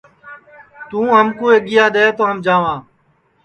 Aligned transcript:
توں 0.89 1.07
ہمکُو 1.17 1.45
آیگیا 1.51 1.85
دؔے 1.93 2.05
تو 2.17 2.23
ہم 2.29 2.37
جاواں 2.45 2.77